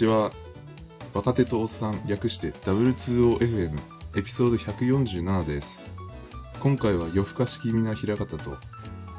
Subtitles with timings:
[0.00, 0.32] にちは。
[1.12, 3.78] 若手とおっさん、略して W2OFM
[4.16, 5.78] エピソード147です。
[6.60, 8.56] 今回は夜更かし気味な平方と、プ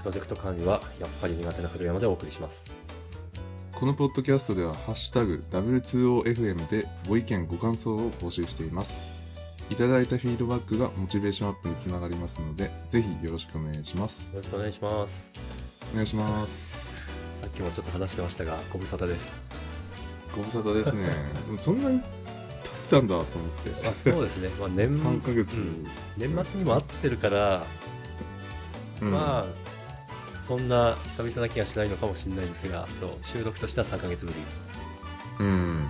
[0.06, 2.66] ロジェクト管理はやっぱり苦手な古山でお送りします。
[3.74, 9.22] このポッドキャストでは、ハッシュタグ W2OFM でご意見、ご感想を募集しています。
[9.70, 14.32] いただいたフィードバックがモチベーションアップにつながりますので、ぜひよろしくお願いします。
[14.34, 15.32] よろしくお願いします。
[15.94, 16.96] お願いします。
[17.42, 19.71] さっきもちょっと話してましたが、ご無沙汰です。
[20.36, 21.10] ご無沙汰ですね。
[21.60, 22.10] そんなに経っ
[22.90, 23.88] たんだと思って。
[23.88, 24.50] あそうですね。
[24.60, 25.56] まあ年 3ヶ月。
[25.56, 27.64] うん年末にも会ってるから、
[29.02, 34.32] うんまあ、そんな久々な気がしないのかもしれないですが、そう収録としては3ヶ月ぶ
[35.40, 35.46] り。
[35.46, 35.88] うん。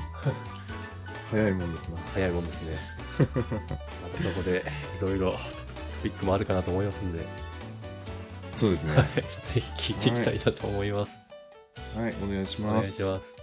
[1.31, 1.97] 早いもんですな。
[2.13, 2.77] 早いもんですね。
[3.19, 4.63] またそこで
[4.99, 5.37] いろいろト
[6.03, 7.25] ピックもあるかなと思いますんで、
[8.57, 8.95] そうですね。
[8.95, 9.07] はい
[9.53, 11.11] ぜひ聞いていきたいなと思います。
[11.97, 12.83] はい、お願いしおます。
[12.83, 13.40] 願いします。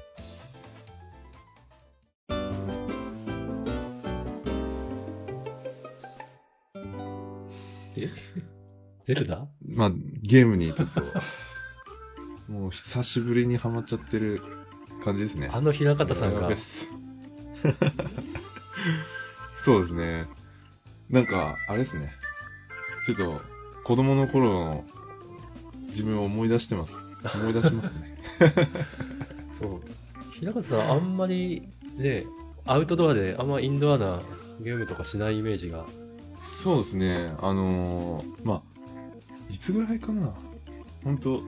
[9.09, 11.01] ゼルダまあ、ゲームにちょっと、
[12.53, 14.43] もう久しぶりにハマっちゃってる
[15.03, 15.49] 感じですね。
[15.51, 16.51] あの平方さんが
[19.57, 20.27] そうですね。
[21.09, 22.13] なんか、あれですね。
[23.07, 23.41] ちょっと、
[23.83, 24.85] 子供の頃の
[25.89, 27.01] 自分を思い出してます。
[27.35, 28.19] 思い出しますね。
[29.59, 29.81] そう。
[30.33, 32.27] 平方さん、あんまりね、
[32.67, 34.21] アウトドアであんまインドアな
[34.61, 35.87] ゲームとかしないイメージが。
[36.43, 37.33] そうですね。
[37.41, 38.63] あのーまあ、
[39.59, 40.33] いつぐらいかな？
[41.03, 41.43] 本当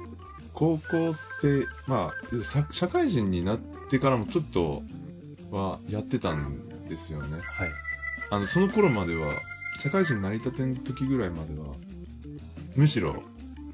[0.53, 3.58] 高校生、まあ、さ社会人になっ
[3.89, 4.83] てからもちょっと
[5.53, 7.38] はやってたんですよね。
[7.41, 7.70] はい。
[8.31, 9.34] あの、その頃までは、
[9.78, 11.69] 社会人になりたての時ぐらいまでは、
[12.75, 13.22] むしろ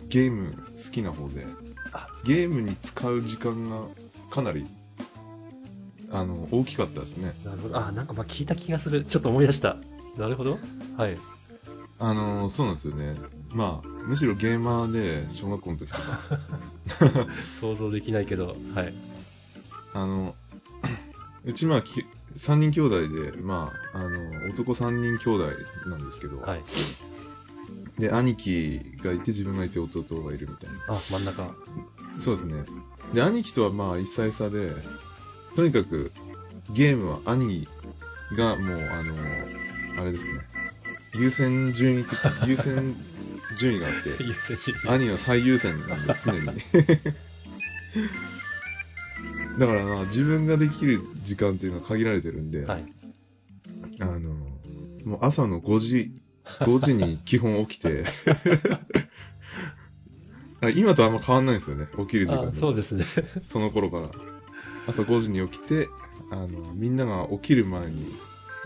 [0.08, 1.46] ゲーム好きな方で
[1.92, 3.82] あ、ゲームに使う時間が
[4.30, 4.66] かなり、
[6.10, 7.32] あの、大きかったですね。
[7.42, 7.78] なるほど。
[7.78, 9.02] あ、なんかまあ聞いた気がする。
[9.02, 9.76] ちょっと思い出した。
[10.18, 10.58] なるほど。
[10.98, 11.16] はい。
[11.98, 13.14] あの、そうなんですよね。
[13.56, 16.20] まあ、むしろゲーマーで、小学校の時とか、
[17.58, 18.94] 想像できないけど、はい。
[19.94, 20.36] あの、
[21.46, 22.04] うちまあ、き
[22.36, 26.62] 3人兄弟で、まあ、あの、男3人兄弟なんですけど、はい。
[27.98, 30.94] で、兄貴がいて自分がいて弟がいるみたいな。
[30.94, 31.54] あ、真ん中。
[32.20, 32.62] そうですね。
[33.14, 34.70] で、兄貴とはまあ一歳差で、
[35.54, 36.12] とにかく
[36.74, 37.66] ゲームは兄
[38.36, 39.14] がもう、あの、
[40.02, 40.40] あれですね。
[41.14, 42.94] 優先順位的、優先
[43.56, 44.10] 順位があって、
[44.88, 46.46] 兄は最優先なんで、常に。
[49.58, 52.84] だからまあ自分ができる時間っていうのは限られてるんで、はい。
[54.00, 54.34] あの、
[55.04, 56.12] もう朝の5時、
[56.44, 58.04] 5時に基本起きて、
[60.60, 62.52] あ今とあんま変わんないんですよね、起きる時間。
[62.52, 63.04] そうですね。
[63.40, 64.10] その頃から。
[64.86, 65.88] 朝5時に起きて、
[66.30, 68.14] あの、みんなが起きる前に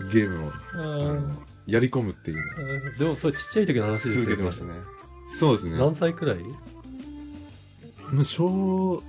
[0.09, 1.29] ゲームを、あの
[1.65, 4.19] やり込むっていうのをでも、それちっちゃい時の話ですよね。
[4.21, 4.73] 続けてましたね。
[5.29, 5.77] そうですね。
[5.77, 6.39] 何歳くらい？
[8.11, 9.01] まあ小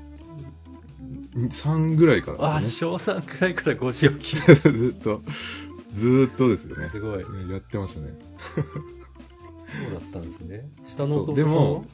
[1.35, 4.37] 3ぐらいからあ、です小3くらいから5時起き。
[4.71, 5.23] ずっと、
[5.93, 6.89] ずーっとですよね。
[6.89, 7.21] すごい。
[7.51, 8.15] やってましたね。
[8.55, 10.69] そうだったんですね。
[10.85, 11.85] 下の弟さんでも、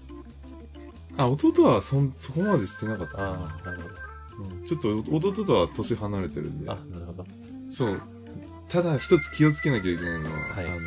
[1.17, 3.19] あ、弟はそんそこまでしてなかった。
[3.19, 3.95] ああ、なるほど。
[3.95, 6.77] うんちょっと弟とは年離れてるんであ、。
[6.77, 7.27] なるほど。
[7.71, 8.01] そう。
[8.69, 10.81] ただ一つ気をつけなきゃいけないのは、はいあの、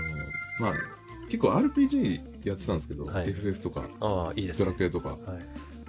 [0.60, 0.74] まあ、
[1.26, 4.66] 結構 RPG やってたんですけど、はい FF とか、ああ、いいですね。
[4.66, 5.20] ドラクエとか、はい。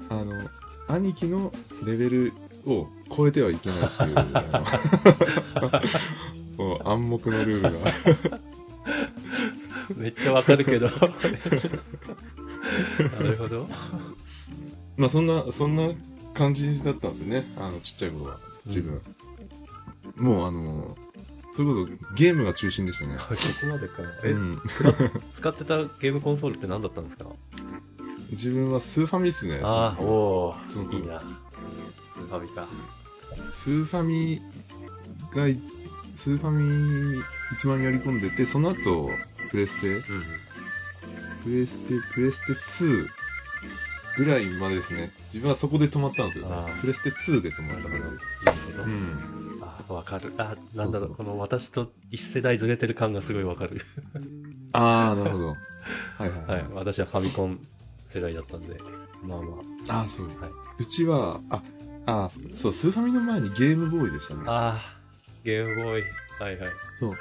[0.08, 0.48] あの、
[0.88, 1.52] 兄貴の
[1.84, 2.32] レベル
[2.66, 4.14] を超えてはいけないっていう、
[6.88, 7.92] 暗黙のルールが。
[9.96, 10.86] めっちゃわかるけど。
[10.86, 10.92] な
[13.20, 13.68] るほど。
[14.96, 15.92] まあそんな、そんな
[16.34, 19.00] 感じだったんですよね、あの、ちっちゃい頃は、自分。
[20.16, 20.96] もうあの、
[21.56, 23.18] そういうこと、ゲームが中心でしたね。
[23.18, 24.02] そこまでか。
[24.24, 24.62] え、うん、
[25.34, 27.26] 使ってたゲームコンソールって何だったんですか？
[28.30, 29.60] 自分はスーファミっすね。
[29.62, 31.20] ああ、おそのおいいな。
[31.20, 32.68] スーファミか。
[33.50, 34.40] スーファミ
[35.34, 35.60] がい、
[36.16, 37.22] スーファミ
[37.52, 39.10] 一番やり込んでて、その後、
[39.50, 40.02] プレステ、うん。
[41.44, 43.06] プレステ、プレステ2
[44.16, 45.10] ぐらいまでですね。
[45.32, 46.80] 自分はそこで止まったんですよあー。
[46.80, 48.00] プレステ2で止まったから。
[48.00, 48.16] なる
[48.76, 48.82] ほど。
[48.84, 49.18] うん。
[49.62, 50.32] あわかる。
[50.38, 53.84] あ、なんだろう、この私と一世代ずれてる感がすごいわかる。
[54.72, 55.46] あー、なるほど。
[55.48, 55.56] は
[56.26, 56.46] いはい。
[56.46, 56.64] はい。
[56.74, 57.60] 私はファミコン
[58.06, 58.76] 世代だったんで。
[59.22, 59.56] まあま
[59.88, 60.28] あー、そう。
[60.40, 60.44] あ。
[60.44, 60.52] はい。
[60.78, 61.62] うちは、あ、
[62.06, 64.42] あー、そう、スーファミの前にゲームボーイでしたね。
[64.46, 64.80] ああ、
[65.44, 66.04] ゲームボーイ。
[66.40, 66.72] はいはい。
[66.98, 67.16] そう。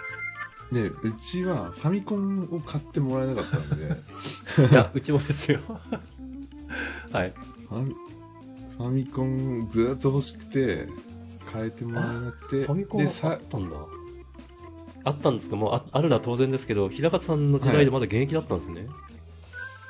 [0.71, 3.85] で、うちはファミコンを買ってもらえなかったんで、
[4.71, 5.59] いや、うちもですよ。
[7.11, 7.33] はい。
[7.69, 7.95] ファミ
[8.77, 10.87] ファミコンずーっと欲しくて、
[11.53, 13.75] 変えてもらえなくて、ファミコンあったんだ。
[15.03, 18.87] あったんですかもうああるのは当然ですけど、平方さんの時代でまだ現役だったんですね。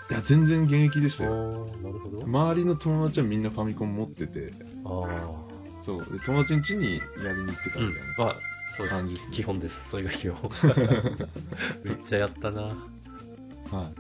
[0.10, 1.68] いや全然現役でしたよ。
[1.84, 2.24] なるほど。
[2.24, 4.52] 周りの友達はみんなファミコン持ってて、
[4.84, 5.51] ああ。
[5.82, 8.16] そう、で友達ん家にやりに行ってたうんみたいな。。
[8.18, 8.36] まあ、
[8.70, 8.98] そうです。
[8.98, 9.90] 感じっすね基本です。
[9.90, 10.52] それが基本。
[11.84, 12.62] めっちゃやったな。
[12.62, 13.92] は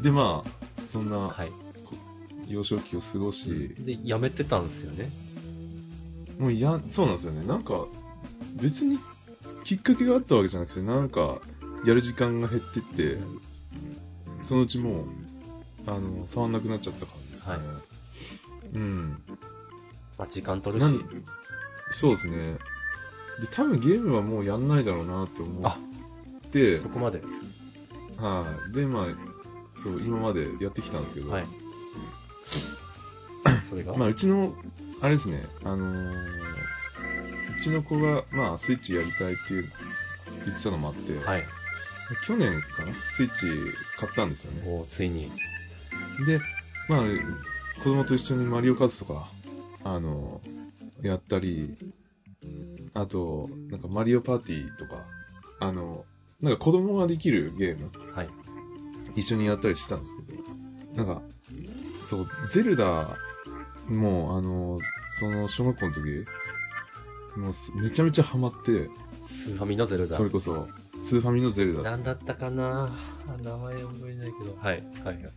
[0.00, 0.02] い。
[0.02, 1.52] で、まあ、そんなはい。
[2.48, 5.10] 幼少期を過ごし、で、やめてたんですよね。
[6.38, 7.46] もういや、そうなんですよね。
[7.46, 7.86] なんか、
[8.54, 8.98] 別に
[9.64, 11.40] きっかけがあったわけじゃなくて、なんか、
[11.84, 13.18] やる時間が減ってって、
[14.42, 15.04] そのうちもう、
[15.86, 17.52] あの、触んなくなっちゃった感じですね。
[17.54, 17.60] はい
[18.74, 19.22] うん。
[20.18, 21.00] まあ、時間取るし。
[21.90, 22.36] そうですね。
[23.40, 25.78] で、多分ゲームはもうやんないだろうなって思あ
[26.46, 27.20] ってそ、こまで。
[28.18, 28.74] はい。
[28.74, 29.06] で、まあ、
[29.82, 31.46] そう、今までやってきたんですけど、はい。
[33.68, 34.54] それが、まあ、うちの、
[35.00, 36.36] あれですね、あのー
[37.58, 39.72] うちの子が、まあ、スイッチやりたいっていう
[40.44, 41.44] 言ってたのもあって、はい。
[42.26, 42.92] 去年かな？
[43.16, 43.32] スイッチ
[43.98, 44.62] 買ったんですよね。
[44.66, 45.32] おーついに。
[46.26, 46.40] で、
[46.88, 47.00] まあ、
[47.82, 49.28] 子供と一緒にマリオカートとか、
[49.94, 50.40] あの
[51.02, 51.76] やったり、
[52.94, 55.04] あと、なんかマリオパーティーとか、
[55.60, 56.04] あの、
[56.40, 58.28] なんか子供ができるゲーム、はい。
[59.14, 61.22] 一緒にやったりしてたんですけど、なんか、
[62.06, 63.16] そう、ゼルダ
[63.88, 64.78] も、あの、
[65.18, 66.24] その小学校の時、
[67.38, 68.88] もうすめちゃめちゃハマって、
[69.26, 70.24] スーファミのゼルダそ。
[70.24, 70.68] れこそ、
[71.02, 72.98] スーファミのゼルダなんだったかな？
[73.28, 74.56] あ名前覚えないけど。
[74.58, 74.82] はい。
[75.04, 75.32] はいはい。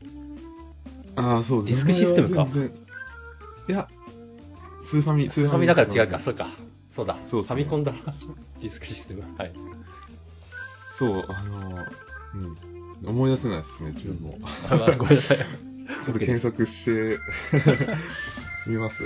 [1.15, 2.47] ああ、そう、ディスクシステムか
[3.67, 3.87] いや、
[4.81, 6.19] スーファミ、スーファミだから違うか。
[6.19, 6.47] そうか。
[6.89, 7.17] そうだ。
[7.21, 7.93] そうねファミコンだ。
[8.61, 9.23] ディスクシステム。
[9.37, 9.53] はい。
[10.97, 11.85] そう、あの、
[13.03, 14.37] うん、思い出せないですね、自分も。
[14.69, 15.37] あまあごめんなさい。
[16.03, 17.19] ちょっと検索して
[18.67, 19.03] みます。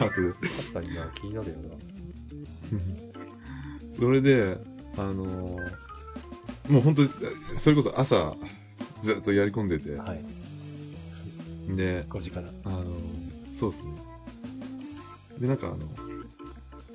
[0.00, 0.32] 後で。
[0.32, 1.62] 確かにな、気になるよな。
[3.98, 4.58] それで、
[4.96, 5.24] あの
[6.68, 7.08] もう本当に、
[7.58, 8.36] それこそ朝、
[9.02, 11.76] ずっとやり込んでて、はい。
[11.76, 12.48] で、5時から。
[12.64, 12.84] あの
[13.58, 13.92] そうですね。
[15.40, 15.78] で、なんかあの、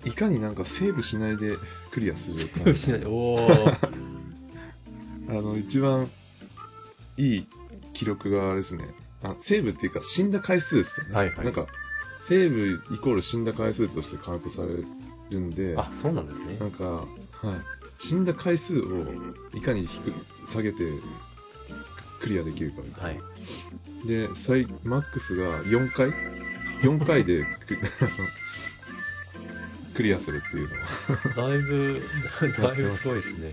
[0.06, 1.58] いかになんかセーブしないで
[1.92, 2.76] クリアするか。
[2.76, 3.06] しない。
[3.06, 3.78] おー。
[5.30, 6.10] あの、一番
[7.18, 7.48] いい
[7.94, 8.94] 記録があれですね。
[9.24, 11.16] あセーブっていうか死んだ回数ですよね。
[11.16, 11.68] はいはいなんか、
[12.20, 14.84] セーブイコール死んだ回数としてカウントされ
[15.30, 16.66] るんで、あ、そうなんですねな。
[16.68, 17.06] んか、はい。
[18.00, 18.84] 死んだ回数を
[19.54, 20.14] いかに低く
[20.48, 20.84] 下げて
[22.22, 23.18] クリアできるかみたいはい。
[24.04, 24.06] な。
[24.06, 26.14] で、最、マックスが4回？
[26.84, 27.78] ?4 回でク
[29.96, 30.70] クリアするっていう
[31.36, 32.02] のをだいぶ、
[32.62, 33.52] だいぶすごいですね。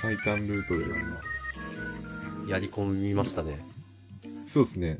[0.00, 1.16] 最短ルートでやるの。
[2.48, 3.64] やり込みましたね。
[4.46, 4.98] そうですね。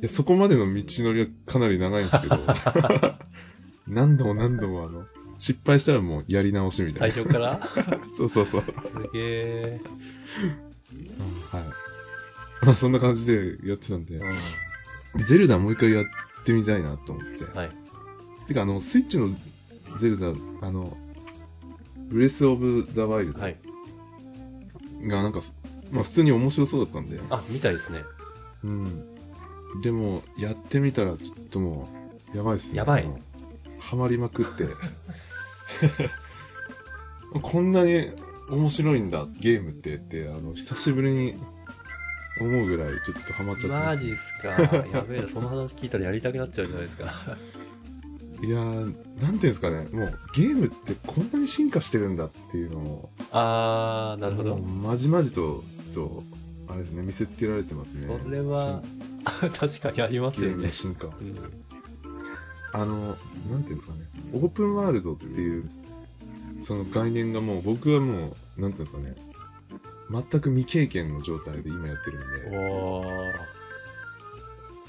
[0.00, 2.38] いや、そこまでの道のりはかなり長いんですけど、
[3.88, 5.06] 何度も何度もあの、
[5.38, 7.14] 失敗したらもうやり直しみたいな。
[7.14, 7.68] 最初から？
[8.16, 8.64] そうそうそう。
[8.80, 9.80] すげえ。
[11.50, 11.64] はい。
[12.66, 14.22] まあそんな感じでやってたんで、う
[15.16, 16.04] ゼルダもう一回やっ
[16.44, 17.44] てみたいなと思って。
[17.44, 17.54] ん。
[17.54, 17.70] はい。
[18.46, 19.28] てかあの、スイッチの
[19.98, 20.28] ゼルダ、
[20.66, 20.96] あの、
[22.08, 23.56] ブレスオブザワイルドはい。
[25.02, 25.40] がなんか、
[25.90, 28.04] まあ普通に面白そうだったんで、あ、みたいですね。
[28.64, 29.14] うん。
[29.82, 31.88] でも、やってみたらちょっとも
[32.32, 32.78] う、やばいっすね。
[32.78, 33.18] やばいもう
[33.78, 34.66] ハマりまくって。
[37.42, 38.10] こんなに
[38.48, 41.34] 面白いんだ、ゲームってって、あの、久しぶりに
[42.40, 43.86] 思うぐらい、ちょっとハマっちゃって。
[43.86, 44.48] マジっすか。
[44.92, 47.04] やべえな、その話聞いたらやりたくなっちゃうじゃないですか。
[48.42, 54.56] いやー、なんていうんですかね、もうゲームってこんなに進化してるんだっていうのを、あー、なるほど。
[54.56, 55.62] まじまじと、
[55.94, 56.08] ちょっ
[56.66, 58.18] と、あれですね、見せつけられてますね。
[58.22, 58.82] それは、
[59.58, 60.62] 確かにありますゲーよね。
[60.62, 61.06] ムの進化。
[61.06, 61.14] うん
[62.76, 63.16] あの、
[63.52, 64.00] なんていうんですかね、
[64.32, 65.70] オープンワールドっていう、
[66.64, 69.14] その概念がもう、僕はもう、なんていうんですかね、
[70.10, 72.20] 全く未経験の状態で今やってるん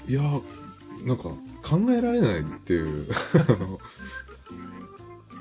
[0.06, 0.12] で。
[0.12, 0.42] いやー、
[1.04, 1.24] なんか、
[1.62, 3.08] 考えられないっていう、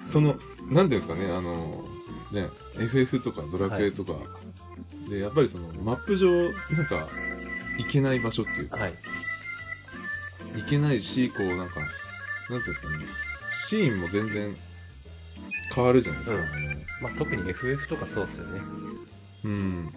[0.05, 0.41] その、なんて
[0.71, 1.85] いうんですかね、あの、
[2.31, 4.13] ね、FF とかドラクエとか、
[5.09, 7.07] で、やっぱりその、マップ上、なんか、
[7.77, 8.93] 行けない場所っていうか、はい。
[10.55, 13.05] 行けないし、こう、なんか、なんていうんですかね、
[13.67, 14.55] シーンも全然
[15.73, 16.37] 変わるじゃないですか。
[16.37, 18.61] うんまあ、特に FF とかそうっすよね。
[19.45, 19.89] うん。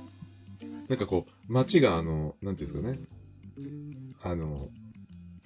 [0.88, 2.98] なんかこう、街があの、なんていうんですかね、
[4.22, 4.68] あの、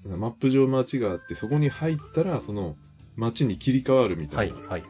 [0.04, 2.76] マップ上街があって、そこに入ったら、その、
[3.16, 4.38] 街に切り替わるみたな。
[4.38, 4.82] はいい、はい、はい。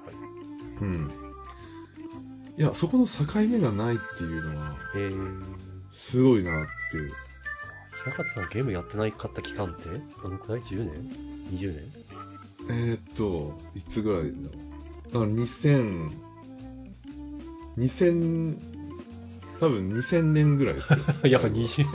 [0.80, 1.10] うん。
[2.56, 5.42] いや、そこの境目がないっていうのは、えー、
[5.90, 7.12] すごいなっていう。
[8.04, 9.84] 平方さんゲームやってないかった期間って？
[10.22, 11.08] どのくらい ?10 年
[11.52, 11.84] ?20 年？
[12.68, 14.58] えー、っと、いつぐらいだろ
[15.08, 15.12] う。
[15.12, 16.10] だから2000、
[17.78, 18.71] 2000、
[19.62, 20.98] 多分2000年ぐらいですよ。
[21.22, 21.86] やっぱ20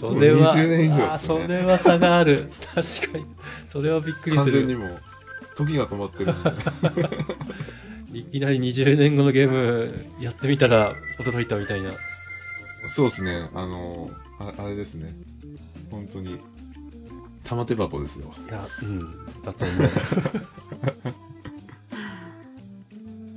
[0.00, 2.50] それは、20年以上ですねそれは差がある。
[2.74, 3.26] 確かに。
[3.68, 4.52] それはびっくりする。
[4.52, 5.00] 完全にもう、
[5.54, 6.34] 時が止まってる。
[8.12, 11.92] いきなり20年後のゲームやってみたら驚いたみたいな。
[12.86, 15.14] そうですね、あの、ああれですね。
[15.92, 16.40] 本当に、
[17.44, 18.34] 玉手箱ですよ。
[18.48, 18.98] いや、うん。
[19.44, 19.82] だと思う。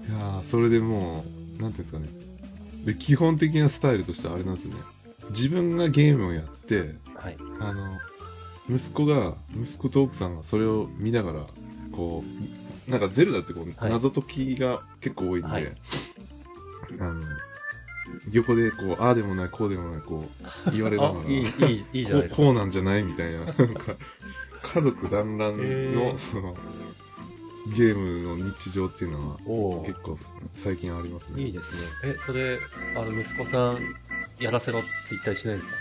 [0.09, 1.23] いやーそれでも
[1.59, 2.32] う、なんていうんですかね。
[2.85, 4.79] で、基本的なスタイルとしてはあれなんですよね。
[5.29, 7.37] 自分がゲームをやって、はい。
[7.59, 7.97] あの、
[8.69, 11.45] 息子が、息子と奥さんがそれを見ながら、
[11.91, 12.23] こ
[12.87, 15.67] う、なんかゼルダってこう、はい謎解きが結構多いんで、はい
[16.99, 17.21] あの、
[18.31, 20.25] 横でこう、ああでもない、こうでもない、こ
[20.67, 22.29] う、言われながら、 あ、いい、いい、いいじゃない。
[22.29, 23.95] こうなんじゃないみたいな、なんか、
[24.61, 25.55] 家族団らん
[25.95, 26.55] の、その、
[27.67, 29.37] ゲームの日常っていうのは、
[29.85, 30.17] 結構
[30.53, 31.43] 最近ありますね。
[31.43, 31.81] いいですね。
[32.03, 32.59] え、それ、
[32.95, 33.79] あの、息子さん、
[34.39, 35.71] やらせろって言ったりしないんです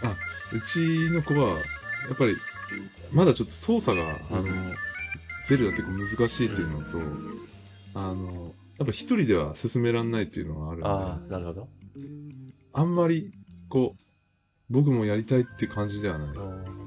[0.00, 0.10] か？
[0.10, 0.16] あ、
[0.54, 1.56] うちの子は、や
[2.14, 2.36] っぱり、
[3.12, 4.44] まだちょっと操作が、あの、
[5.46, 6.98] ゼルダ結構難しいっていうのと、
[7.94, 11.68] あの、やっぱ一人では進めらんないっていうのがあるんで、ああ、なるほど。
[12.72, 13.30] あんまり、
[13.68, 14.00] こう、
[14.70, 16.38] 僕もやりたいって感じではない。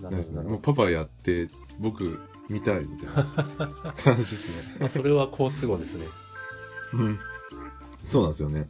[0.01, 0.41] なですね。
[0.43, 2.19] もうパパやって、僕
[2.49, 4.77] 見たいみたいな感じですね。
[4.79, 6.05] まあ、それは好都合ですね。
[6.93, 7.19] うん。
[8.05, 8.69] そうなんですよね。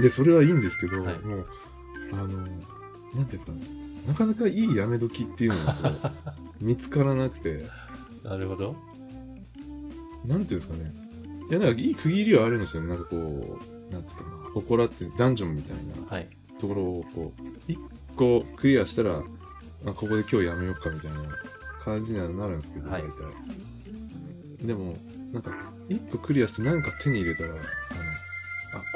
[0.00, 1.46] で、それはいいんですけど、はいもう、
[2.12, 3.60] あの、なんていうんですかね。
[4.06, 6.12] なかなかいいやめ時っていうのが
[6.60, 7.64] 見つからなくて、
[8.22, 8.76] なるほど。
[10.26, 10.92] なんていうんですかね。
[11.50, 12.88] いや、なんかいい区切りはあるんですよね。
[12.88, 16.28] なんかこう、なんていうかな、祠っていうダンジョンみたいなはい。
[16.58, 17.78] ところをこう、一
[18.16, 19.22] 個クリアしたら、あ、
[19.92, 21.18] ここで今日やめようかみたいな
[21.84, 24.66] 感じにはなるんですけど、はい大体。
[24.66, 24.94] でも、
[25.32, 25.52] なんか、
[25.88, 27.64] 一個クリアして何か手に入れたら、あの、あ、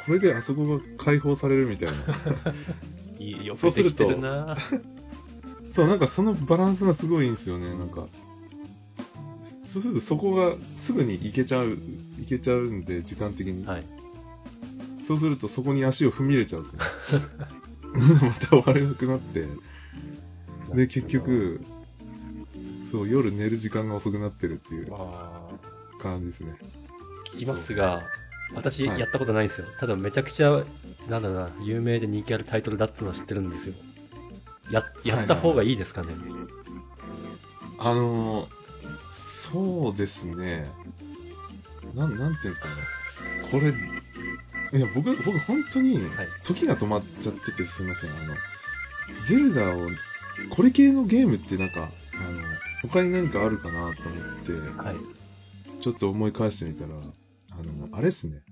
[0.04, 1.94] これであそこが解放されるみたいな。
[3.20, 4.08] いい、よくそうすると
[5.70, 7.66] そう、なんかそのバランスがすごいいいんですよね。
[7.76, 8.06] なんか、
[9.42, 11.78] そそうするとそこがすぐに行けちゃう、
[12.18, 13.66] 行けちゃうんで、時間的に。
[13.66, 13.84] はい。
[15.02, 16.72] そうするとそこに足を踏み入れちゃうんです
[17.14, 17.20] よ。
[18.28, 19.46] また終われなくなって。
[20.74, 21.60] で、結局、
[22.90, 25.48] そう、夜寝る時間が遅くなってるっていうあ
[26.00, 26.56] 感じですね。
[27.32, 28.02] ー聞きますが、
[28.54, 29.66] 私はいやったことないんですよ。
[29.78, 30.64] ただめちゃくちゃ、
[31.08, 33.74] なんだろうな、有名で人気あるタイトルだったのは知ってるんですよ。
[34.70, 36.14] や、やった方がいいですかね？
[37.78, 38.48] あのー、
[39.52, 40.66] そうですね。
[41.94, 42.74] なん、なんていうんですかね。
[43.50, 43.68] これ、
[44.78, 46.06] いや、僕、僕本当に、はい。
[46.44, 48.10] 時が止まっちゃっててすみません。
[48.10, 48.34] あの、
[49.26, 49.88] ゼルダを、
[50.50, 51.84] これ系のゲームってなんか、あ
[52.30, 52.42] の、
[52.82, 54.96] 他に何かあるかなと思って、はい。
[55.80, 58.42] ちょっと思い返してみたら、あの、あれっすね。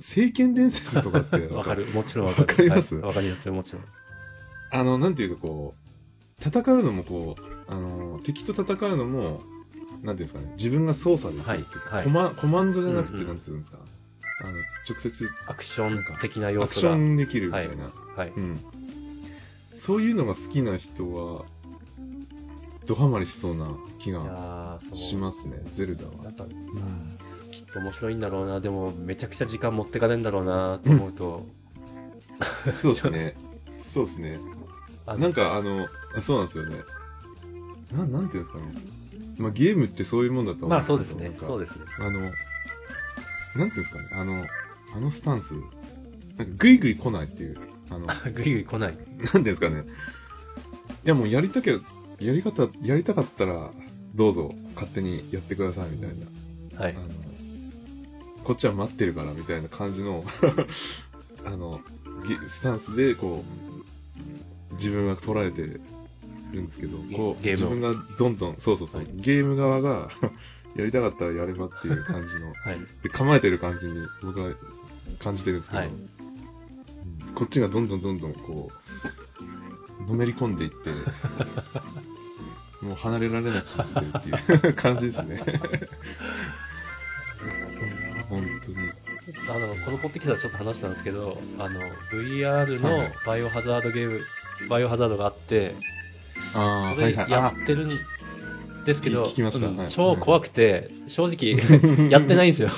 [0.00, 1.86] 聖剣伝説とかって、わかる。
[1.86, 2.46] もちろんわかる。
[2.48, 2.94] わかります？
[2.96, 3.84] はいわかりますよ、もちろん。
[4.72, 9.42] あの、なんていうかこう、戦うのもこう、あの、敵と戦うのも、
[10.02, 13.78] なんていうんですかね、自分が操作できるっていうか、はいはいコマコマンドじゃなくて、うんうんなんていうんですか、
[14.42, 14.52] あの、
[14.88, 16.68] 直接アクション的なア要素が。
[16.68, 18.32] クションできるみたいな、はい。
[18.34, 18.60] うん。
[19.74, 21.44] そういうのが好きな人は、
[22.90, 23.70] ドハマりしそうな
[24.00, 25.14] 気いがし。
[25.14, 26.24] ますね、ゼルダは。
[26.24, 26.44] なんか、
[27.52, 28.58] きっと面白いんだろうな。
[28.58, 31.46] でも、めちゃくちゃ時間持ってかねえんだろうな、と思うと。
[32.72, 33.36] そうですね。
[33.78, 34.40] そうですね。
[35.06, 36.78] あなんかあの、あそうなんですよね。
[37.96, 38.74] なん、なんていうんですかね。
[39.38, 41.30] まあゲームってそういうもんだと思まあうんそうですね。
[41.30, 41.84] けどそうですね。
[41.96, 42.34] あの、なんてい
[43.54, 44.44] うんですかね、あの、
[44.96, 45.58] あのスタンス、な
[46.44, 47.56] んかグイグイ来ないっていう、
[47.90, 48.94] あの、なんてぐいぐい来ない。
[48.94, 48.96] い
[49.34, 49.84] うんですかね。
[51.04, 51.78] いやもうやりたけど、
[52.20, 53.70] やり方、やりたかったら、
[54.14, 56.10] どうぞ勝手にやってくださいみたい
[56.76, 56.80] な。
[56.80, 57.00] はいあ。
[57.00, 57.08] の、
[58.44, 60.24] こっちは待ってるからみたいな感じの、
[61.44, 61.80] あの、
[62.26, 63.44] ぎスタンスで、こ
[64.70, 70.10] う、自分が捉えてるんですけど、こう、自分がどんどん、そうそうそう、はいゲーム側が、
[70.76, 72.78] やりたかったらやればっていう感じの、 はい。
[73.02, 74.54] で、構えてる感じに僕は
[75.18, 76.10] 感じてるんですけど、はいうん
[77.34, 78.79] こっちがどんどんどんどんこう、
[80.08, 80.90] のめり込んでいって、
[82.84, 85.40] もう離れられなくなってるっていう 感じですね。
[88.28, 88.90] 本当に。
[89.48, 91.80] あの、このポッドキャストはちょっと話したんですけど、あの、
[92.12, 94.20] VR のはいバイオハザードゲーム、
[94.68, 95.74] バイオハザードがあって、
[96.54, 97.90] ああ、それやってるん
[98.84, 102.70] ですけど、聞きましたうんはい超怖くて、正直、やってないんですよ。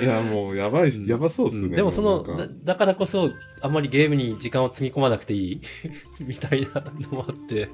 [0.00, 1.62] いや、もう、やばいやばそうっすね。
[1.62, 3.30] うんでもその、だだからこそ、
[3.60, 5.60] あんまりゲームに時間をつぎ込まなくていい
[6.20, 7.68] みたいなのもあって、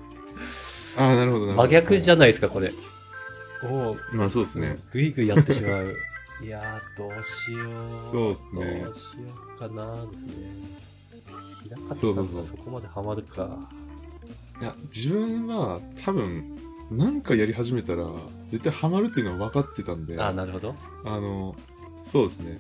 [0.97, 1.69] ああ、なるほど、なるほど。
[1.69, 2.19] 真逆じゃん。
[2.19, 2.73] ないですか、これ。
[3.63, 4.77] おうまあそうですね。
[4.93, 5.97] ぐいぐいやってしまう。
[6.45, 7.71] いやー、どうしよ
[8.11, 8.13] う。
[8.13, 10.87] そうっすねどうしようかなですね。
[11.65, 13.59] 平方さそうんそうそうがそこまでハマるか。
[14.61, 16.57] いや、自分は多分、
[16.91, 18.07] なんかやり始めたら、
[18.51, 20.75] 絶対ハマるっていうのは分かってたんで、あ、なるほど。
[21.05, 21.57] あの、
[22.07, 22.59] そうですね。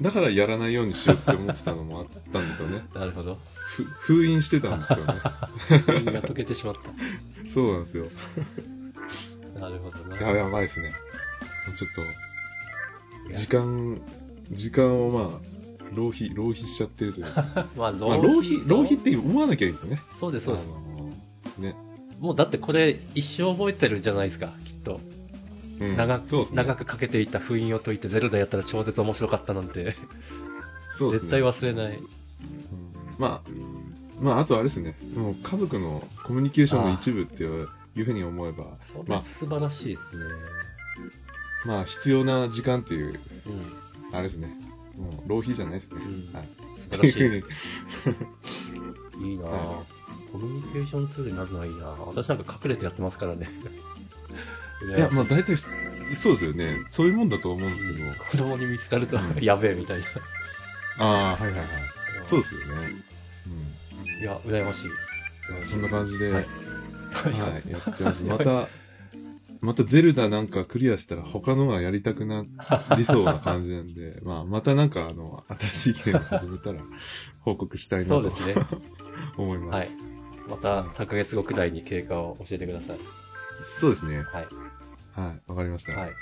[0.00, 2.82] だからやらないようにしようって思ってたのもあったんですよね。
[2.94, 3.38] なるほど。
[3.66, 5.14] ふ封印してたんですよね。
[5.86, 6.74] 封印が解けてしまっ
[7.52, 8.06] そうなんですよ。
[9.54, 9.60] た。
[9.60, 10.16] なるほどな。
[10.16, 10.92] ややばいですね。
[11.76, 11.90] ちょっ
[13.28, 14.00] と、時間、
[14.52, 15.50] 時間をまあ、
[15.94, 17.68] 浪費、浪費しちゃってるというか。
[17.76, 20.00] まあ、まあ、浪費、浪費って思わなきゃいいですよね。
[20.18, 20.66] そうです、そうです。
[21.58, 21.76] ね。
[22.18, 25.00] もうだってこれ一生覚えてるじゃないですか、きっと。
[25.80, 26.56] うん長く、そうですね。
[26.56, 29.96] 長くかけていた封印を解いてゼルダやったら超絶面白かったなんて、
[30.92, 31.30] そうですね。
[31.30, 31.96] 絶対忘れない。
[31.96, 32.10] うん
[33.18, 33.50] まあ、
[34.20, 34.96] まあ、あとあれですね。
[35.14, 37.68] もう家族のコミュニケーションの一部っていう
[38.04, 40.24] ふうに思えば、そまあれ素晴らしいですね。
[41.66, 44.16] まあ、必要な時間っていう、うん。
[44.16, 44.50] あれですね。
[44.96, 46.00] もう浪費じゃないですね。
[46.02, 46.48] うんはい。
[46.74, 47.42] 素晴らしい。
[49.22, 49.84] いいいなぁ、は
[50.32, 53.48] コミュニケーションツールになるのはいいなぁ私なんか隠れてやってますからね。
[54.86, 55.66] いや、まあ大体し、
[56.16, 56.78] そうですよね。
[56.88, 58.24] そういうもんだと思うんですけど。
[58.30, 60.06] 子供に見つかるとうん やべえみたいな。
[60.98, 61.66] ああ、はいはいはい。
[62.24, 63.10] そうですよね。
[64.20, 64.90] いや、羨ましい。
[65.56, 65.64] うん。
[65.64, 66.46] そんな感じで、ははい
[67.68, 68.22] い、やってます。
[68.24, 68.68] また、
[69.60, 72.44] またゼルダなんかクリアしたら他のがやりたくな
[72.96, 76.80] りそうな感じなんで、まあ、またなんかあの、新しいゲーム始めたら
[77.40, 78.54] 報告したいなとそうですね。
[79.36, 79.88] 思います。
[79.88, 80.10] はい。
[80.48, 83.19] また3ヶ月後くらいに経過を教えてください。
[83.62, 84.18] そうですね。
[84.18, 84.46] はい。
[85.12, 85.92] はい、わかりました。
[85.98, 86.12] はい。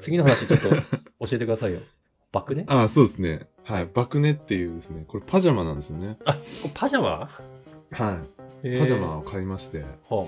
[0.00, 0.68] 次の話ちょっと
[1.26, 1.80] 教えてくださいよ。
[2.32, 2.64] バクね？
[2.68, 3.48] ああ、そうですね。
[3.64, 3.90] はい。
[3.92, 6.16] バクネっていうですね、これパジャマなんですよね。
[6.24, 6.38] あ、
[6.74, 7.08] パジャマ？
[7.18, 7.28] は
[7.88, 7.90] い。
[7.90, 10.26] パパジャマを買いまして、は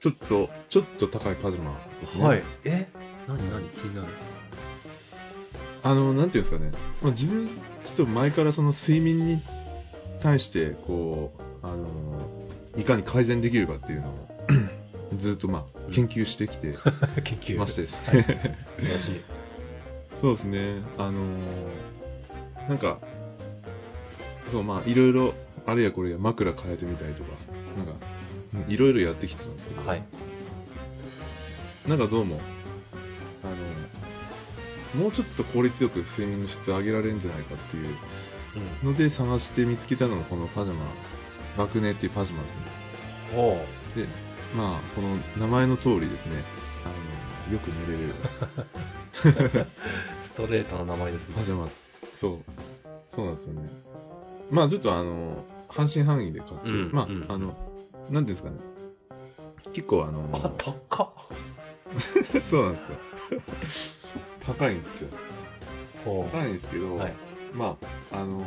[0.00, 2.24] ちょっと、ちょっと高いパジャマですね。
[2.24, 2.42] はい。
[2.64, 2.88] え？
[3.26, 3.68] 何何？
[3.68, 4.08] 気になる。
[5.86, 6.72] あの、なんていうんですかね。
[7.00, 9.40] まあ、自分、ちょっと前からその睡眠に
[10.20, 11.86] 対して、こう、あの、
[12.76, 14.28] いかに改善できるかっていうのを、
[15.16, 16.76] ずっとまあ、研究してきて
[17.22, 17.58] 研究。
[17.58, 18.58] ましてですはいね。
[18.76, 19.20] 素晴らしい。
[20.20, 20.82] そうですね。
[20.98, 21.22] あの
[22.68, 22.98] なんか、
[24.50, 25.34] そう、まあ、いろいろ、
[25.66, 27.30] あれやこれや枕変えてみたりとか、
[27.76, 30.02] なんか、うんいろいろやってきてたんですけど、はい。
[31.86, 32.40] なんかどうも、
[34.98, 37.88] もうちょっと効率よく睡眠の質を上げられるんじゃないかっていう
[38.82, 38.92] うん。
[38.92, 40.84] ので探して見つけたのがこのパジャマ、
[41.56, 42.62] 爆寝っていうパジャマですね。
[43.96, 44.06] で、
[44.56, 46.42] まあ、この名前の通りですね、
[46.84, 48.02] あの、よく寝れ
[49.62, 49.66] る
[50.22, 51.42] ストレートな名前ですねパ。
[51.44, 51.68] ジャマ、
[52.12, 52.38] そう、
[53.08, 53.68] そうなんですよね。
[54.50, 57.56] まあ、ちょっとあの、半信半疑で買って、うんまあ、うんあの、なんて
[58.08, 58.56] いうんですかね、
[59.72, 61.10] 結構あの、あ、高っ。
[62.40, 62.98] そうなんですよ。
[64.46, 65.08] 高いんですよ。
[66.04, 66.98] ほ高いんですけど、う。
[66.98, 67.12] はい。
[67.52, 67.76] ま
[68.12, 68.38] あ、あの、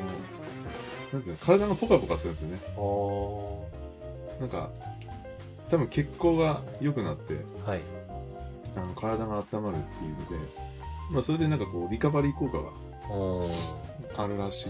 [1.12, 2.60] なんていうの、体がポカポカするんですよね。
[2.78, 3.66] お
[4.40, 4.70] なんか、
[5.70, 7.82] 多分血行が良くなって、ーはい。
[8.76, 10.36] あの体が温まるっていうので、
[11.12, 12.70] まあ、それでなんかこう、リカバリー効果が
[13.10, 13.52] おー
[14.18, 14.68] あるらし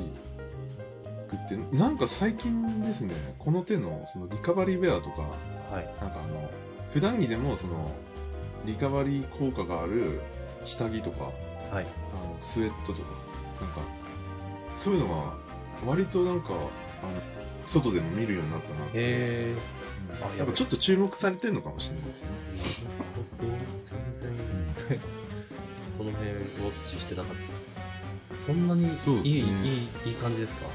[1.29, 5.21] くって、なんか最近ですね、この手のそのリカバリーウェアとか、
[5.71, 5.85] はい。
[6.01, 6.49] なんかあの、
[6.93, 7.91] 普段着でもその、
[8.65, 10.21] リカバリー効果がある
[10.65, 11.25] 下着とか、
[11.71, 11.85] はい。
[12.13, 13.09] あのスウェットとか、
[13.61, 13.81] なんか、
[14.77, 15.33] そういうのが、
[15.85, 16.59] 割となんか、あの、
[17.67, 18.75] 外でも見るようになったな。
[18.93, 19.59] えうん
[20.15, 22.29] あやっぱちょっと注目されてるのかもしれないですね。
[23.43, 23.45] ー、
[24.17, 24.27] 全
[24.89, 24.99] 然、
[25.97, 26.37] その辺ウォ
[26.71, 27.35] ッチしてなかっ
[28.31, 28.35] た。
[28.35, 30.65] そんなにいい、そうねいい、いい、感じですか？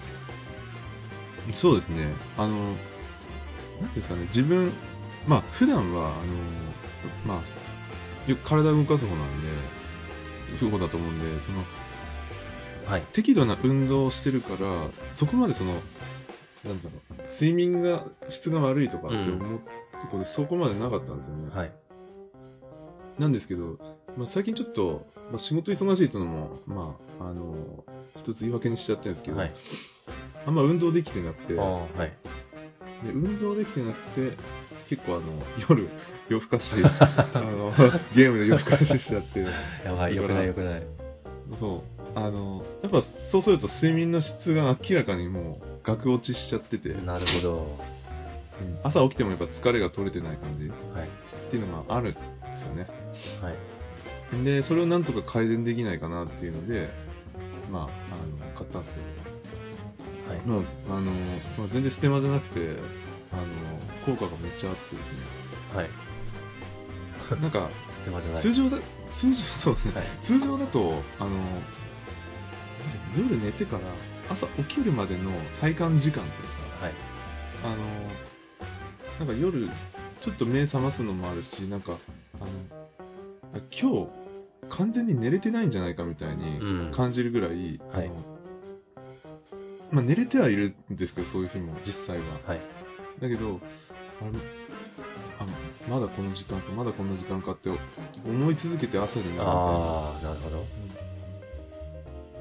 [1.52, 2.12] そうですね。
[2.38, 2.54] あの、
[3.82, 4.70] なんですかね、自分、
[5.26, 6.22] まあ、普段は、あの、
[7.26, 7.40] まあ、
[8.26, 9.48] よく体を動かす方なんで、
[10.58, 11.64] そういう方だと思うんで、その、
[12.86, 13.02] はい。
[13.12, 15.72] 適度な運動をしてるから、そこまでその、
[16.64, 19.60] なんだろう、睡眠が、質が悪いとかって思う
[20.00, 21.54] ところで、そこまでなかったんですよね。
[21.54, 21.72] はい。
[23.18, 23.78] なんですけど、
[24.16, 27.84] まあ、最近ちょっと、まあ、仕事忙しいというのも、まあ、あの、
[28.16, 29.52] 一つ言い訳にしちゃってるんですけど、はい。
[30.46, 31.98] あんま運動できてなくて、はい。
[33.06, 34.36] で運動できてなくて、
[34.88, 35.22] 結構あの、
[35.68, 35.88] 夜、
[36.28, 36.72] 夜更かし、
[37.34, 37.72] あの、
[38.14, 39.40] ゲームで夜更かししちゃって、
[39.84, 40.82] やばい、よくないよくない。
[41.58, 41.82] そ
[42.16, 47.78] う、あの、やっぱそうすると睡眠の質が明らかにもう、額落ちしちゃってて、なるほど。
[48.82, 50.68] 朝起きてもやっぱ疲れが取れてない感じ。
[50.68, 51.08] はい。
[51.46, 52.18] っていうのがあるんで
[52.52, 52.86] すよね。
[53.42, 54.44] はい。
[54.44, 56.90] で、それをなんとか改善できないかなっていうので、
[57.70, 60.40] まあ、あの、買ったんですけはい。
[60.46, 61.12] ど、まあ、あの、
[61.58, 62.60] まあ、全然ステマじゃなくて、
[63.32, 65.18] あの、効果がめっちゃあってですね。
[65.74, 65.88] はい。
[67.30, 68.40] なんか、ステマじゃない。
[68.42, 68.78] 通常だ、
[69.12, 69.92] 通常、 そうですね。
[69.94, 70.04] はい。
[70.22, 71.30] 通常だと、あの、
[73.16, 73.82] 夜寝てから
[74.28, 76.30] 朝起きるまでの体感時間という
[76.78, 76.94] か、はい。
[77.64, 79.68] あの、なんか夜、
[80.20, 81.98] ちょっと目覚ますのもあるし、なんか、
[82.34, 82.46] あの、
[83.54, 84.08] あ今日、
[84.68, 88.34] 完全に寝れてないんじゃないかみたいにうん感じるぐらい、はいあの
[89.90, 92.24] まあ、寝れてはいるんですけど、そういう日も、実際は。
[92.46, 92.60] はい。
[93.20, 93.60] だけど、
[94.20, 94.32] あれあ
[95.88, 97.70] まだこの時間か、まだこんな時間かって
[98.26, 100.64] 思い続けて朝になるみたいなああ、なるほど。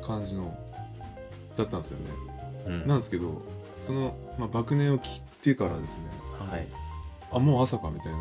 [0.06, 0.58] 感じの、
[1.58, 2.06] だったんですよね。
[2.68, 2.88] うん。
[2.88, 3.42] なんですけど、
[3.82, 5.86] その、まあ、爆念を切ってからですね、
[6.40, 6.68] はい。
[7.34, 8.20] あ、もう朝かみたいな。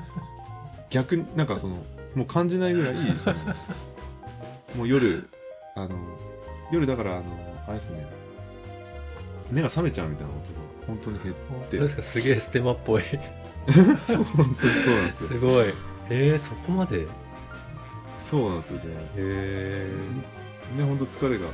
[0.88, 1.76] 逆に、なんかその、
[2.14, 3.36] もう感じないぐらい、そ の
[4.76, 5.28] もう夜、
[5.76, 5.90] あの、
[6.72, 7.24] 夜だから、あの、
[7.68, 8.06] あれですね、
[9.50, 11.34] 目が覚めちゃうみたいなことが本当に減っ
[11.70, 12.02] て、どうですか？
[12.04, 13.02] すげえステマっぽい。
[14.06, 15.28] そう、本当にそうなんですよ。
[15.28, 15.74] すごい。
[16.10, 17.02] えー、そこまで？
[17.02, 17.06] へ
[18.30, 18.82] そうなんですよね。
[19.16, 19.92] え
[20.76, 21.46] ね、本当疲れが、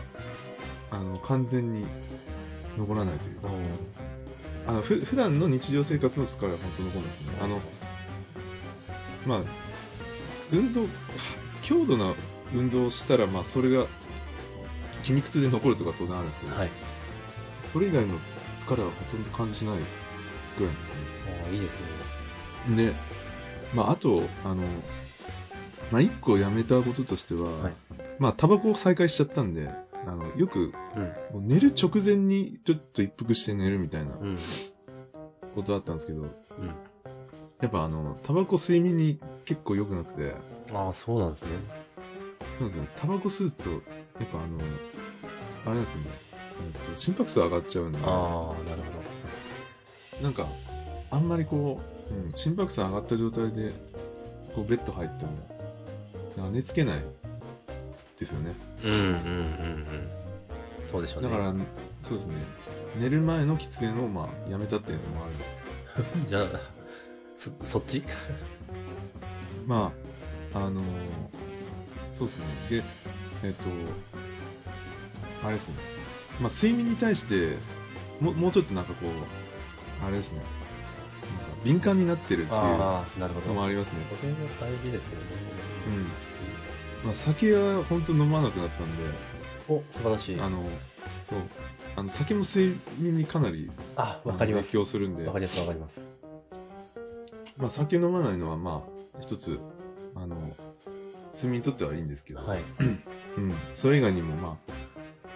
[0.90, 1.86] あの、完全に
[2.78, 3.48] 残らないというか、
[4.68, 7.32] あの、ふ、普段の日常生活の疲れは本当残るんですね。
[7.40, 7.60] あの、
[9.26, 9.40] まあ、
[10.52, 10.88] 運動、は
[11.62, 12.14] 強度な
[12.54, 13.86] 運動をしたら、まあ、それが
[15.02, 16.70] 筋肉痛で残るとか当然あるんですけど、はい。
[17.72, 18.14] それ以外の
[18.60, 19.78] 疲れはほとんど感じしない
[20.58, 21.42] ぐらいなん。
[21.44, 21.80] ああ、いいです
[22.68, 22.76] ね。
[22.76, 22.94] で、
[23.74, 24.62] まあ、あと、あの、
[25.90, 27.72] まあ、一個やめたこととしては、はい
[28.18, 29.70] まあ、タバコを再開しちゃったんで、
[30.06, 30.72] あの、よく、
[31.32, 31.48] うん。
[31.48, 34.38] 寝る直前にちょっと一服して寝るみたいなうん。
[35.54, 36.28] ことだったんですけど、うん。
[37.60, 40.34] やっぱあの、タバコ睡眠に結構良くなくて、
[40.72, 41.48] ああ、そうなんですね。
[42.58, 43.80] そうですね、タバコ吸うと、やっ
[44.32, 44.58] ぱあの、
[45.66, 46.10] あれなんですよね、
[46.64, 49.02] えっと心拍数上がっちゃうんで、ああ、なるほ
[50.22, 50.46] なんか、
[51.10, 53.72] あんまりこう、うん、心拍数上がった状態で、
[54.54, 55.32] こうベッド入っても、
[56.36, 57.00] なんか寝つけない
[58.18, 58.54] ですよね。
[58.82, 58.88] ど。
[58.88, 60.08] うんうんうんうん。
[60.84, 61.30] そうでしょうね。
[61.30, 61.54] だから、
[62.02, 62.34] そうですね、
[63.00, 65.28] 寝る前の喫煙をまあやめたっていうのもあ
[65.98, 66.46] る じゃあ、
[67.34, 68.02] そ、そっち？
[69.66, 69.92] ま
[70.54, 70.84] あ、あのー
[72.16, 72.44] そうですね。
[72.70, 72.82] で、
[73.44, 73.64] えっ、と、
[75.44, 75.74] あれですね。
[76.40, 77.58] まあ、睡眠に対して、
[78.20, 79.10] ももうちょっとなんかこう、
[80.04, 80.42] あれですね。
[81.64, 83.52] 敏感になってるっていうのああ、なるほど。
[83.54, 84.00] もありますね。
[84.20, 85.26] それも大事ですよね。
[85.88, 87.06] うん。
[87.06, 89.02] まあ、酒は本当飲まなくなったんで、
[89.68, 90.40] お、素晴らしい。
[90.40, 90.68] あの、
[91.28, 91.38] そう。
[91.96, 94.68] あの、酒も睡眠にかなりあ、わかります。
[94.68, 96.02] 影響するんでわか、ります、わかります。
[97.56, 99.58] まあ、酒飲まないのはまあ、一つ、
[100.14, 100.36] あの、
[101.34, 102.60] 睡眠にとってはいいんですけど、はい。
[103.36, 104.72] うん、それ以外にも、まあ、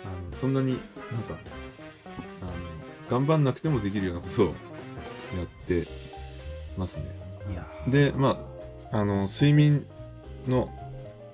[0.05, 1.35] あのそんなになんか
[2.41, 2.53] あの、
[3.11, 4.53] 頑張んなくてもできるようなことをや
[5.45, 5.89] って
[6.79, 7.05] ますね。
[7.89, 8.39] で、ま
[8.93, 9.85] あ、あの睡眠
[10.47, 10.71] の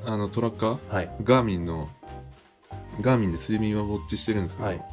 [0.06, 1.10] あのトラッカー、ーはい。
[1.24, 1.88] ガーミンの、
[3.00, 4.84] ガーミンで睡眠はウォッチしてるんですけど、はい。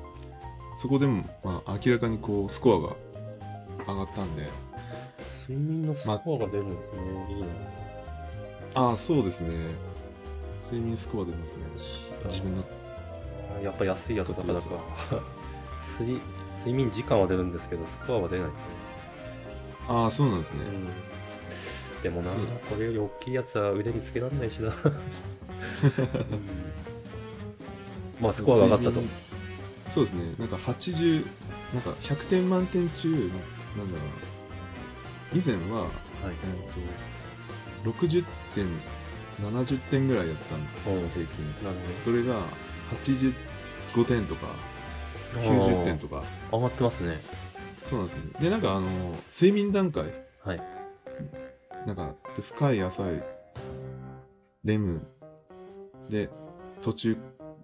[0.80, 4.48] そこでも、まあ、明らかにこうスコアが上がったんで、
[5.46, 7.36] 睡眠のスコアが出るんですね。
[7.36, 7.48] いいな。
[8.74, 9.54] ああ、そうですね。
[10.62, 11.64] 睡眠スコア出ますね。
[12.24, 12.64] 自分の
[13.58, 14.68] あやっぱ安いやつだからか。
[15.98, 16.20] 睡
[16.56, 18.64] 睡眠時間は出るんですけど、スコアは出ないですね。
[19.88, 20.64] ああ、そうなんですね。
[20.64, 22.02] うん。
[22.02, 22.30] でもな
[22.70, 24.68] これより大きいやつは腕につけられないしな。
[24.84, 26.68] うん
[28.20, 29.00] まあ、スコアが上がったと
[29.90, 30.34] そうですね。
[30.38, 31.24] なんか80、
[31.72, 33.34] なんか100点満点中、なんだろ
[35.32, 35.40] うな。
[35.40, 35.92] 以前は、はい。
[37.84, 38.24] えっと、60
[38.54, 38.66] 点、
[39.40, 41.44] 70点ぐらいだったんですようん、平均。
[41.64, 42.42] なるそれが
[43.04, 44.48] 85点とか。
[45.34, 47.20] 90点とか、上がってますね。
[47.82, 48.32] そうなんですよね。
[48.40, 48.88] で、なんかあの、
[49.32, 50.12] 睡眠段階、
[50.44, 50.62] はい。
[51.86, 53.22] なんか、で深い浅い、
[54.64, 55.06] レム、
[56.08, 56.28] で、
[56.82, 57.16] 途中、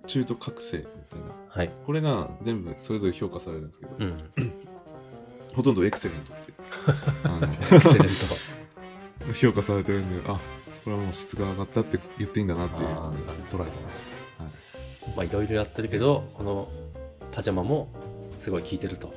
[0.07, 1.27] 中途覚醒みたいな。
[1.49, 1.71] はい。
[1.87, 4.31] これが全部それぞれ評価されるんですけど、うん。
[5.55, 6.53] ほとんどエクセレントって、
[7.25, 8.15] あのエクセレント。
[9.41, 10.41] 評価されてるんで、あ、
[10.85, 12.89] これはもう質が上がったって言っていいんだなっていう
[13.49, 14.05] 捉えてます。
[14.39, 15.17] はい。
[15.17, 16.69] まあ、いろいろやってるけど、この
[17.35, 17.89] パジャマも
[18.39, 19.13] すごい効いてると。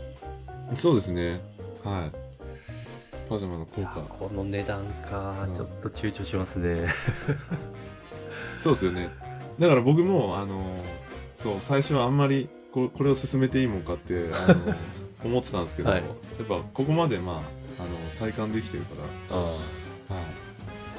[0.76, 1.40] そうですね。
[1.84, 3.30] はい。
[3.30, 4.02] パジャマの効果。
[4.02, 6.88] この値段かうん、ちょっと躊躇しますね。
[8.58, 9.10] そうですよね。
[9.60, 10.64] だから僕も、あの、
[11.36, 14.76] そう、最初はあんまりここれを進めていいもんかって、あの
[15.24, 16.06] 思ってたんですけど、はいや
[16.44, 17.42] っぱここまでまあの、
[18.20, 18.96] 体感できてるか
[19.30, 19.56] ら、あはい。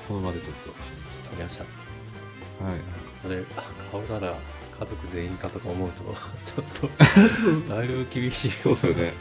[0.07, 1.64] この場でちょっと、あ、ちょっとありました。
[1.64, 2.81] はい。
[3.22, 4.35] それ、あ顔なら
[4.79, 6.05] 家族全員かとか思うと、
[6.45, 8.51] ちょっと、だいぶ厳しい。
[8.51, 9.12] そうですよね。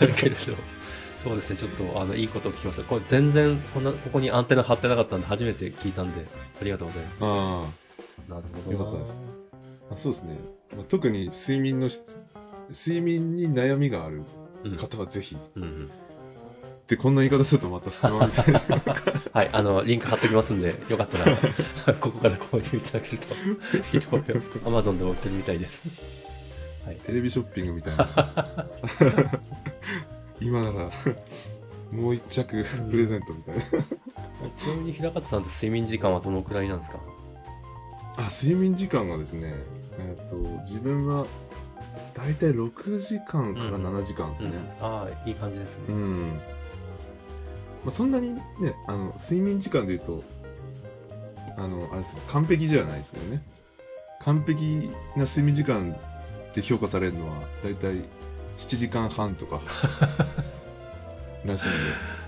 [0.00, 0.36] あるけれど、
[1.24, 2.82] そうですね、ちょっと、あの、いいことを聞きました。
[2.84, 6.26] これ全然、こんな、ここにアンテナ張ってなかったんで、初めて聞いたんで、
[6.60, 7.24] ありがとうございます。
[7.24, 7.64] あ
[8.28, 8.78] なるほどな。
[8.78, 9.20] よかったです
[9.92, 10.38] あ、そうですね。
[10.76, 12.18] まあ、特に睡眠の質、
[12.70, 14.22] 睡眠に悩みがある
[14.64, 14.76] うん。
[14.76, 15.36] 方はぜひ。
[15.56, 15.90] うんうん。
[16.88, 18.60] で、こんな言い方するとまたスマみたいな。
[19.32, 21.36] はい、あの、リンク貼っておきますんで、よかったら、
[22.00, 24.50] ここから購入いただけるといいと思います。
[24.90, 25.82] Amazon でも売ってるみたいです。
[26.86, 26.96] はい。
[26.96, 28.06] テレビショッピングみたいな。
[30.40, 30.90] 今なら、
[31.92, 33.62] もう一着プレゼントみたいな。
[34.56, 37.00] ちなみに平方さんって睡眠時間はどのくらいなんですか？
[38.16, 39.54] あ、睡眠時間がですね、
[39.98, 41.26] えっ、と、自分は、
[42.14, 44.52] だいたい6時間から7時間ですね。
[44.80, 45.84] ああ、いい感じですね。
[45.88, 46.40] うん。
[47.84, 48.40] まあ、そんなにね、
[48.86, 50.22] あの、睡眠時間で言うと、
[51.56, 53.42] あの、あれですね完璧じゃないですけどね。
[54.20, 55.96] 完璧な睡眠時間
[56.50, 57.94] って評価されるのは、だいたい
[58.58, 59.60] 7時間半とか
[61.44, 61.78] らしいんで、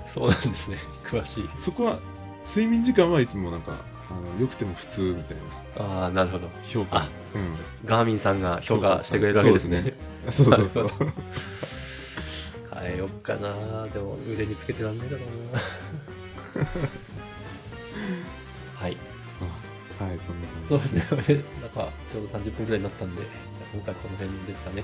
[0.07, 0.77] そうなんですね。
[1.05, 1.49] 詳しい。
[1.59, 1.99] そこは、
[2.47, 3.73] 睡眠時間はいつもなんか、
[4.09, 5.37] あの、良くても普通みたい
[5.79, 6.49] なああ、なるほど。
[6.65, 6.99] 評価。
[6.99, 7.09] あ
[7.85, 9.95] ガーミンさんが評価してくれるわけですね。
[10.27, 10.33] うん。
[10.33, 10.91] そうそうそう。
[12.81, 15.61] 変えよっかなでも腕につけてらんねえだろうな
[18.81, 18.97] はい。
[20.01, 20.69] あはい、そんな感じ。
[20.69, 21.03] そうですね。
[21.61, 23.23] なんか、ちょうど30分くらいになったんで、
[23.75, 24.83] 今回この辺ですかね。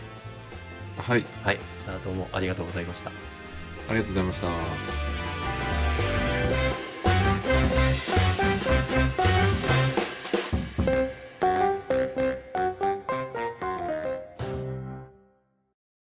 [0.98, 1.58] はい、はい。
[1.86, 3.10] じゃあどうもありがとうございました。
[3.10, 5.25] ありがとうございました。